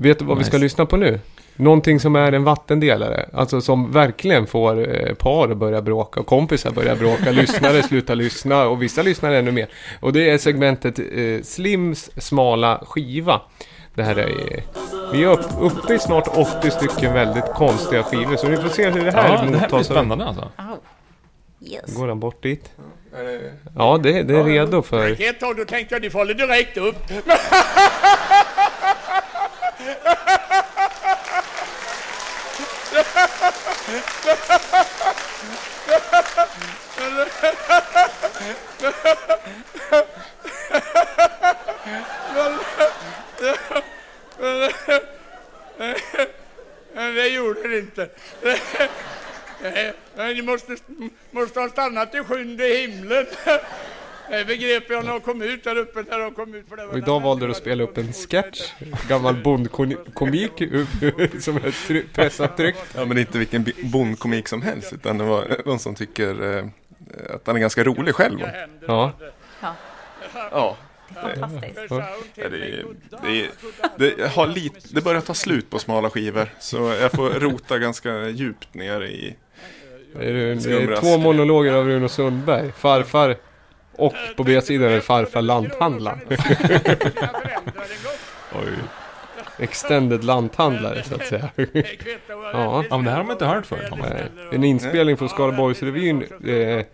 Vet 0.00 0.18
du 0.18 0.24
vad 0.24 0.38
vi 0.38 0.44
ska 0.44 0.52
Nice. 0.56 0.64
lyssna 0.64 0.86
på 0.86 0.96
nu? 0.96 1.20
Någonting 1.56 2.00
som 2.00 2.16
är 2.16 2.32
en 2.32 2.44
vattendelare. 2.44 3.28
Alltså 3.32 3.60
som 3.60 3.92
verkligen 3.92 4.46
får 4.46 4.96
eh, 5.08 5.14
par 5.14 5.48
att 5.48 5.56
börja 5.56 5.82
bråka, 5.82 6.22
kompisar 6.22 6.70
börja 6.70 6.96
bråka, 6.96 7.30
lyssnare 7.32 7.82
sluta 7.82 8.14
lyssna 8.14 8.66
och 8.68 8.82
vissa 8.82 9.02
lyssnar 9.02 9.32
ännu 9.32 9.52
mer. 9.52 9.68
Och 10.00 10.12
det 10.12 10.30
är 10.30 10.38
segmentet 10.38 10.98
eh, 10.98 11.42
Slims 11.42 12.10
smala 12.24 12.82
skiva. 12.86 13.40
Det 13.94 14.02
här 14.02 14.16
är... 14.16 14.28
eh, 14.28 14.62
Vi 15.12 15.22
är 15.24 15.28
upp, 15.32 15.46
uppe 15.60 15.94
i 15.94 15.98
snart 15.98 16.28
80 16.58 16.70
stycken 16.70 17.12
väldigt 17.12 17.44
konstiga 17.54 18.02
skivor, 18.02 18.36
så 18.36 18.46
vi 18.46 18.56
får 18.56 18.68
se 18.68 18.90
hur 18.90 19.04
det 19.04 19.10
här 19.10 19.24
Ja, 19.28 19.32
det 19.32 19.38
här 19.38 19.46
blir 19.48 19.60
mottas. 19.60 19.86
spännande 19.86 20.24
alltså. 20.24 20.48
Yes. 21.60 21.94
Går 21.96 22.08
han 22.08 22.20
bort 22.20 22.42
dit? 22.42 22.70
Ja, 23.76 23.98
det, 24.02 24.22
det 24.22 24.36
är 24.38 24.44
redo 24.44 24.82
för... 24.82 25.22
Ett 25.28 25.40
tag 25.40 25.56
då 25.56 25.64
tänkte 25.64 25.94
jag, 25.94 26.02
det 26.02 26.10
faller 26.10 26.34
direkt 26.34 26.76
upp. 26.76 26.96
Men 46.94 47.14
det 47.14 47.28
gjorde 47.28 47.68
det 47.68 47.78
inte. 47.78 48.08
Ni 50.16 50.42
måste, 50.42 50.76
måste 51.30 51.60
ha 51.60 51.68
stannat 51.68 52.14
i 52.14 52.24
sjunde 52.24 52.64
himlen. 52.64 53.26
Det 54.30 54.44
begrep 54.44 54.84
jag 54.88 55.04
när 55.04 55.12
de 55.12 55.20
kom 55.20 55.42
ut 55.42 55.64
där 55.64 55.76
uppe. 55.76 56.04
När 56.10 56.18
de 56.18 56.34
kom 56.34 56.54
ut 56.54 56.68
för 56.68 56.76
det 56.76 56.86
var 56.86 56.92
Och 56.92 56.98
idag 56.98 57.20
valde 57.20 57.46
du 57.46 57.50
att 57.50 57.56
spela 57.56 57.84
upp 57.84 57.98
en 57.98 58.12
sketch, 58.12 58.72
gammal 59.08 59.42
bondkomik 59.42 60.52
som 61.40 61.56
är 61.56 62.14
pressat 62.14 62.56
tryckt. 62.56 62.94
Ja, 62.94 63.04
men 63.04 63.18
inte 63.18 63.38
vilken 63.38 63.66
bondkomik 63.82 64.48
som 64.48 64.62
helst, 64.62 64.92
utan 64.92 65.18
det 65.18 65.24
var 65.24 65.62
någon 65.64 65.78
som 65.78 65.94
tycker 65.94 66.56
eh, 66.58 66.64
att 67.34 67.46
han 67.46 67.56
är 67.56 67.60
ganska 67.60 67.84
rolig 67.84 68.14
själv. 68.14 68.38
Ja. 68.86 69.12
Ja, 69.60 69.72
Ja, 70.50 70.76
fantastiskt. 71.40 71.78
Ja, 71.90 72.04
det, 72.34 72.44
är- 72.44 72.84
det, 73.96 74.16
det, 74.16 74.28
har 74.30 74.46
lit, 74.46 74.86
det 74.94 75.00
börjar 75.04 75.20
ta 75.20 75.34
slut 75.34 75.70
på 75.70 75.78
smala 75.78 76.10
skivor, 76.10 76.48
så 76.58 76.76
jag 77.00 77.12
får 77.12 77.30
rota 77.30 77.78
ganska 77.78 78.28
djupt 78.28 78.74
ner 78.74 79.02
i... 79.04 79.36
Det 80.18 80.28
är, 80.28 80.32
det 80.32 80.72
är 80.94 81.00
två 81.00 81.18
monologer 81.18 81.72
av 81.72 81.86
Runo 81.86 82.08
Sundberg. 82.08 82.72
Farfar 82.72 83.36
och 83.92 84.14
på 84.36 84.44
B-sidan 84.44 84.90
är 84.92 85.00
farfar 85.00 85.42
lanthandlaren. 85.42 86.20
Oj. 88.54 88.68
Extended 89.58 90.24
lanthandlare 90.24 91.02
så 91.02 91.14
att 91.14 91.26
säga. 91.26 91.48
Ja. 92.52 92.84
Ja, 92.90 92.96
men 92.96 93.04
det 93.04 93.10
här 93.10 93.16
har 93.16 93.24
man 93.24 93.32
inte 93.32 93.46
hört 93.46 93.66
förut. 93.66 93.92
Nej, 94.02 94.22
En 94.52 94.64
inspelning 94.64 95.16
från 95.16 95.28
Skaraborgsrevyn 95.28 96.22
eh, 96.46 96.84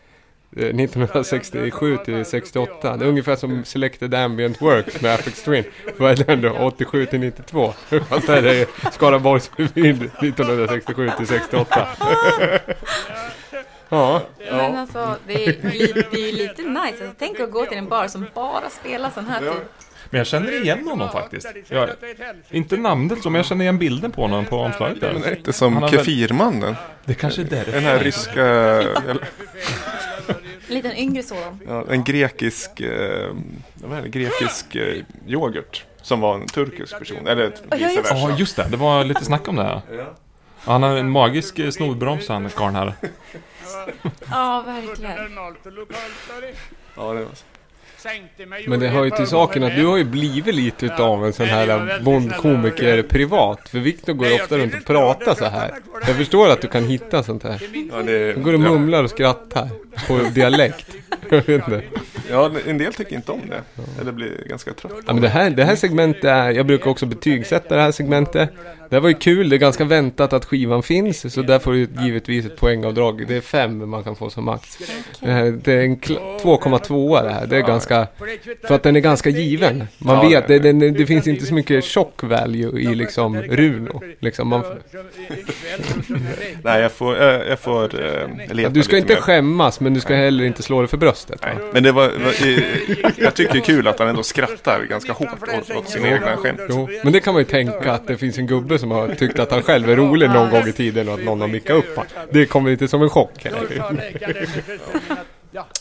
1967 0.57 1.97
till 2.05 2.25
68. 2.25 2.97
Det 2.97 3.05
är 3.05 3.09
ungefär 3.09 3.37
som 3.37 3.65
Selected 3.65 4.15
Ambient 4.15 4.63
Works 4.63 5.01
med 5.01 5.15
Apex 5.15 5.43
Twin. 5.43 5.65
Vad 5.97 6.21
är 6.21 6.25
den 6.25 6.41
då? 6.41 6.51
87 6.51 7.07
till 7.07 7.21
92. 7.21 7.73
Fast 8.09 8.27
det 8.27 8.33
här 8.33 8.43
är 8.43 8.91
Skaraborgsrevyn 8.91 10.11
1967 10.23 11.11
till 11.17 11.27
68. 11.27 11.89
Ja, 13.89 14.23
Men 14.51 14.77
alltså, 14.77 15.17
det 15.27 15.47
är, 15.47 15.71
li, 15.71 16.05
det 16.11 16.17
är 16.17 16.27
ju 16.27 16.33
lite 16.33 16.63
nice. 16.63 16.81
Alltså, 16.81 17.15
tänk 17.19 17.41
att 17.41 17.51
gå 17.51 17.67
till 17.67 17.79
en 17.79 17.89
bar 17.89 18.09
som 18.09 18.27
bara 18.35 18.71
spelar 18.71 19.11
sån 19.11 19.27
här 19.27 19.41
typ. 19.41 19.69
Men 20.11 20.19
jag 20.19 20.27
känner 20.27 20.63
igen 20.63 20.89
honom 20.89 21.09
faktiskt. 21.11 21.49
Jag, 21.69 21.91
inte 22.51 22.77
namnet 22.77 23.23
så, 23.23 23.31
men 23.31 23.39
jag 23.39 23.47
känner 23.47 23.63
igen 23.63 23.79
bilden 23.79 24.13
på 24.13 24.23
honom 24.23 24.45
på 24.45 24.57
omslaget 24.57 25.01
Men 25.01 25.21
där. 25.21 25.29
är 25.29 25.37
inte 25.37 25.53
som 25.53 25.89
Kefirmannen? 25.89 26.77
Det 27.05 27.15
kanske 27.15 27.41
är 27.41 27.45
därför. 27.45 27.73
Den 27.73 27.83
här 27.83 27.99
ryska... 27.99 28.83
En 30.69 30.75
liten 30.75 30.97
yngre 30.97 31.23
sådan. 31.23 31.61
Ja, 31.67 31.85
en 31.91 32.05
grekisk... 32.05 32.81
Eh, 32.81 33.35
vad 33.75 33.99
är 33.99 34.03
det? 34.03 34.09
Grekisk 34.09 34.75
eh, 34.75 35.03
yoghurt. 35.27 35.85
Som 36.03 36.21
var 36.21 36.35
en 36.35 36.47
turkisk 36.47 36.99
person, 36.99 37.27
eller 37.29 37.43
Ja, 37.71 37.77
vice 37.77 37.85
just 37.85 37.97
versa. 37.99 38.15
Ja, 38.15 38.37
just 38.39 38.57
det. 38.57 38.67
Det 38.71 38.77
var 38.77 39.05
lite 39.05 39.25
snack 39.25 39.49
om 39.49 39.57
det 39.57 39.63
här. 39.63 39.81
Han 40.59 40.83
har 40.83 40.97
en 40.97 41.11
magisk 41.11 41.59
eh, 41.59 41.71
snorbroms 41.71 42.29
han 42.29 42.51
karln 42.51 42.75
här. 42.77 42.95
Ja, 44.31 44.65
verkligen. 44.67 45.35
Ja, 46.97 47.13
det 47.13 47.25
var 47.25 47.31
men 48.67 48.81
det 48.81 48.89
hör 48.89 49.05
ju 49.05 49.11
till 49.11 49.27
saken 49.27 49.63
att 49.63 49.77
du 49.77 49.87
har 49.87 49.97
ju 49.97 50.05
blivit 50.05 50.55
lite 50.55 50.87
utav 50.87 51.27
en 51.27 51.33
sån 51.33 51.47
här 51.47 52.01
bondkomiker 52.03 53.03
privat. 53.03 53.69
För 53.69 53.79
Viktor 53.79 54.13
går 54.13 54.35
ofta 54.35 54.59
runt 54.59 54.75
och 54.75 54.85
pratar 54.87 55.35
så 55.35 55.45
här. 55.45 55.75
Jag 56.07 56.17
förstår 56.17 56.49
att 56.49 56.61
du 56.61 56.69
kan 56.69 56.85
hitta 56.85 57.23
sånt 57.23 57.43
här. 57.43 57.61
Du 58.35 58.41
går 58.41 58.53
och 58.53 58.61
mumlar 58.61 59.05
och 59.05 59.11
skrattar 59.11 59.69
på 60.09 60.19
dialekt. 60.35 60.87
Jag 61.29 61.37
vet 61.37 61.49
inte. 61.49 61.83
ja, 62.31 62.51
en 62.67 62.79
del 62.79 62.95
tycker 62.95 63.17
inte 63.17 63.33
om 63.33 63.41
det. 63.51 63.83
Eller 64.01 64.13
blir 64.13 64.49
ganska 64.49 64.73
trött. 64.73 64.93
Ja, 65.07 65.13
men 65.13 65.23
det, 65.23 65.29
här, 65.29 65.51
det 65.51 65.65
här 65.65 65.77
segmentet 65.77 66.25
är, 66.25 66.51
jag 66.51 66.67
brukar 66.67 66.91
också 66.91 67.07
betygsätta 67.07 67.77
det 67.77 67.83
här 67.83 67.93
segmentet. 67.93 68.51
Det 68.95 68.99
här 68.99 69.03
var 69.03 69.09
ju 69.09 69.15
kul, 69.15 69.49
det 69.49 69.57
är 69.57 69.59
ganska 69.59 69.85
väntat 69.85 70.33
att 70.33 70.45
skivan 70.45 70.83
finns. 70.83 71.35
Så 71.35 71.43
där 71.43 71.59
får 71.59 71.73
du 71.73 71.89
givetvis 72.05 72.47
ett 72.47 72.57
poängavdrag. 72.57 73.25
Det 73.29 73.37
är 73.37 73.41
fem 73.41 73.91
man 73.91 74.05
kan 74.05 74.17
få 74.17 74.31
som 74.31 74.45
max. 74.45 74.79
Det, 75.21 75.31
här, 75.31 75.59
det 75.65 75.73
är 75.73 75.81
en 75.83 75.97
kla- 75.97 76.41
2,2 76.43 77.23
det 77.23 77.31
här. 77.31 77.47
Det 77.47 77.57
är 77.57 77.61
ganska, 77.61 78.07
för 78.69 78.75
att 78.75 78.83
den 78.83 78.97
är 78.97 79.01
ganska 79.01 79.31
given. 79.31 79.85
Man 79.99 80.29
vet, 80.29 80.47
det, 80.49 80.59
det, 80.59 80.91
det 80.91 81.07
finns 81.07 81.27
inte 81.27 81.47
så 81.47 81.55
mycket 81.55 81.85
chock 81.85 82.23
value 82.23 82.81
i 82.81 82.95
liksom 82.95 83.43
Runo. 83.43 84.03
Liksom 84.21 84.49
man, 84.49 84.63
Nej, 86.63 86.83
jag 86.83 86.93
får, 86.93 87.17
jag, 87.17 87.49
jag 87.49 87.59
får 87.59 88.05
eh, 88.05 88.55
leta 88.55 88.69
du 88.71 88.83
ska 88.83 88.97
lite 88.97 89.03
inte 89.03 89.15
mer. 89.15 89.21
skämmas, 89.21 89.81
men 89.81 89.95
du 89.95 90.01
ska 90.01 90.15
heller 90.15 90.45
inte 90.45 90.63
slå 90.63 90.81
dig 90.81 90.89
för 90.89 90.97
bröstet. 90.97 91.41
Nej, 91.43 91.55
men 91.73 91.83
det 91.83 91.93
var, 91.93 92.03
var 92.09 92.49
eh, 92.49 92.63
jag 93.17 93.35
tycker 93.35 93.53
det 93.53 93.59
är 93.59 93.65
kul 93.65 93.89
att 93.89 93.99
han 93.99 94.09
ändå 94.09 94.23
skrattar 94.23 94.87
ganska 94.91 95.13
hårt 95.13 95.43
åt, 95.59 95.77
åt 95.77 95.89
sina 95.89 96.09
egna 96.09 96.37
skämt. 96.37 96.61
Jo, 96.69 96.89
men 97.05 97.13
det 97.13 97.21
kan 97.21 97.35
man 97.35 97.41
ju 97.41 97.47
tänka 97.47 97.93
att 97.93 98.07
det 98.07 98.17
finns 98.17 98.39
en 98.39 98.47
gubbe 98.47 98.79
som 98.79 98.84
har 98.91 99.15
tyckt 99.15 99.39
att 99.39 99.51
han 99.51 99.63
själv 99.63 99.91
är 99.91 99.97
rolig 99.97 100.31
någon 100.31 100.51
gång 100.51 100.69
i 100.69 100.73
tiden 100.73 101.09
och 101.09 101.15
att 101.15 101.25
någon 101.25 101.41
har 101.41 101.49
mickat 101.49 101.77
upp 101.77 101.97
han. 101.97 102.07
Det 102.33 102.47
kommer 102.47 102.71
inte 102.71 102.89
som 102.89 103.03
en 103.03 103.11
chock. 103.11 103.45
No, 103.45 103.51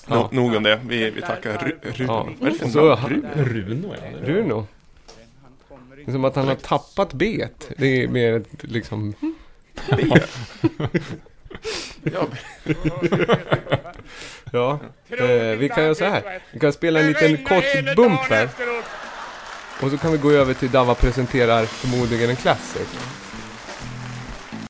Ja. 0.07 0.29
nog 0.31 0.55
om 0.55 0.63
det. 0.63 0.79
Vi, 0.87 1.09
vi 1.09 1.21
tackar 1.21 1.57
Ru, 1.57 1.75
Ru, 1.81 2.05
Ja. 2.07 2.27
För 2.59 2.67
Så, 2.69 2.95
namn? 2.95 3.25
Runo, 3.35 3.95
ja. 3.95 4.27
Runo. 4.27 4.67
Det 5.95 6.01
är 6.07 6.11
som 6.11 6.25
att 6.25 6.35
han 6.35 6.47
har 6.47 6.55
tappat 6.55 7.13
bet. 7.13 7.69
Det 7.77 8.03
är 8.03 8.07
mer 8.07 8.33
ett, 8.33 8.63
liksom... 8.63 9.13
Ja, 12.03 12.27
Ja, 14.51 14.79
eh, 15.09 15.57
vi 15.57 15.69
kan 15.75 15.83
göra 15.83 15.95
så 15.95 16.05
här. 16.05 16.39
Vi 16.51 16.59
kan 16.59 16.73
spela 16.73 16.99
en 16.99 17.07
liten 17.07 17.37
kort 17.37 17.95
bump 17.95 18.19
här. 18.19 18.49
Och 19.83 19.91
så 19.91 19.97
kan 19.97 20.11
vi 20.11 20.17
gå 20.17 20.31
över 20.31 20.53
till 20.53 20.71
Dava 20.71 20.95
presenterar 20.95 21.65
förmodligen 21.65 22.29
en 22.29 22.35
klassiker. 22.35 23.22